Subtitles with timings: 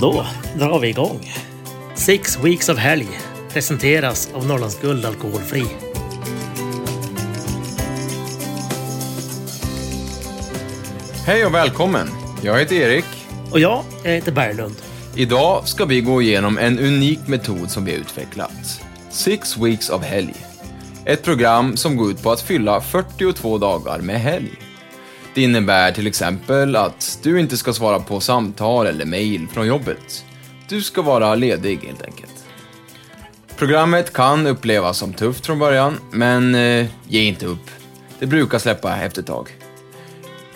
[0.00, 0.26] Då
[0.58, 1.32] drar vi igång.
[1.94, 3.08] Six Weeks of Helg
[3.52, 5.64] presenteras av Norrlands Guld Alkoholfri.
[11.26, 12.08] Hej och välkommen!
[12.42, 13.04] Jag heter Erik.
[13.52, 14.74] Och jag, jag heter Berglund.
[15.14, 18.80] Idag ska vi gå igenom en unik metod som vi har utvecklat.
[19.10, 20.34] Six Weeks of Helg.
[21.04, 24.65] Ett program som går ut på att fylla 42 dagar med helg.
[25.36, 30.24] Det innebär till exempel att du inte ska svara på samtal eller mejl från jobbet.
[30.68, 32.44] Du ska vara ledig helt enkelt.
[33.56, 37.70] Programmet kan upplevas som tufft från början, men eh, ge inte upp.
[38.18, 39.56] Det brukar släppa efter ett tag.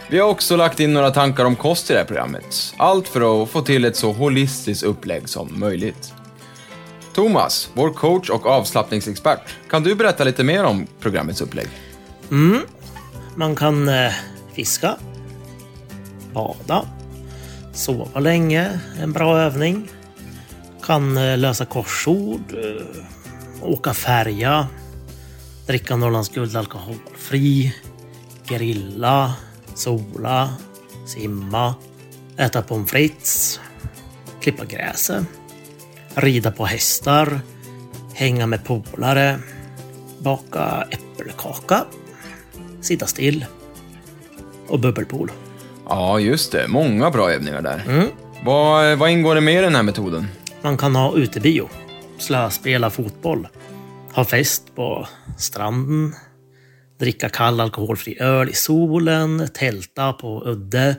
[0.09, 2.75] Vi har också lagt in några tankar om kost i det här programmet.
[2.77, 6.13] Allt för att få till ett så holistiskt upplägg som möjligt.
[7.15, 11.69] Thomas, vår coach och avslappningsexpert, kan du berätta lite mer om programmets upplägg?
[12.31, 12.61] Mm.
[13.35, 14.13] Man kan eh,
[14.55, 14.97] fiska,
[16.33, 16.87] bada,
[17.73, 19.89] sova länge, en bra övning.
[20.83, 22.87] Kan eh, lösa korsord, eh,
[23.63, 24.69] åka färja,
[25.67, 27.75] dricka Norrlands Guld alkoholfri,
[28.47, 29.35] grilla,
[29.75, 30.55] sola,
[31.07, 31.75] simma,
[32.37, 33.61] äta pommes frites,
[34.41, 35.25] klippa gräset,
[36.15, 37.41] rida på hästar,
[38.15, 39.41] hänga med polare,
[40.19, 41.85] baka äppelkaka,
[42.81, 43.47] sitta still
[44.71, 45.31] och bubbelpool.
[45.89, 46.69] Ja, just det.
[46.69, 48.09] Många bra övningar där.
[48.45, 50.27] Vad, vad ingår det mer i den här metoden?
[50.63, 51.69] Man kan ha utebio,
[52.19, 53.49] slöspela fotboll,
[54.13, 56.15] ha fest på stranden,
[56.99, 60.97] dricka kall alkoholfri öl i solen, tälta på udde,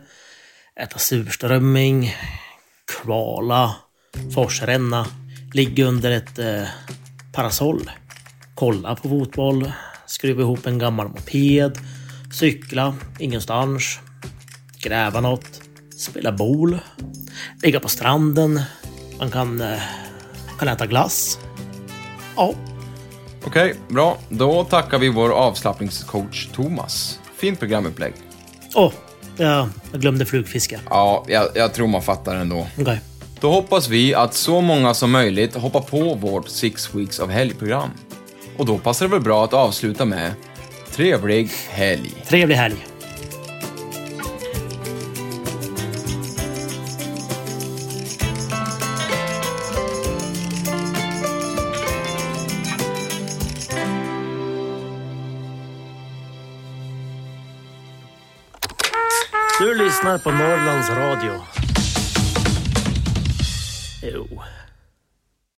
[0.80, 2.16] äta surströmming,
[3.02, 3.76] kvala,
[4.36, 5.06] forsränna,
[5.54, 6.64] ligga under ett eh,
[7.34, 7.92] parasoll,
[8.56, 9.72] kolla på fotboll,
[10.06, 11.78] skruva ihop en gammal moped,
[12.32, 14.00] cykla ingenstans,
[14.84, 15.62] gräva något,
[15.98, 16.80] spela boule,
[17.64, 18.62] ligga på stranden,
[19.20, 19.80] man kan, eh,
[20.60, 21.40] kan äta glass.
[22.36, 22.54] Ja,
[23.44, 24.18] Okej, bra.
[24.30, 27.20] Då tackar vi vår avslappningscoach Thomas.
[27.38, 28.14] Fint programupplägg.
[28.76, 28.92] åh,
[29.38, 30.80] jag, jag glömde flugfiske.
[30.90, 32.68] Ja, jag, jag tror man fattar ändå.
[32.80, 33.02] Okej.
[33.40, 37.90] Då hoppas vi att så många som möjligt hoppar på vårt Six Weeks of Helg-program.
[38.58, 40.34] Och då passar det väl bra att avsluta med
[40.96, 42.26] Trevlig helg!
[42.28, 42.88] Trevlig helg.
[59.60, 61.34] Du lyssnar på Norrlands Radio.
[64.02, 64.42] Jo.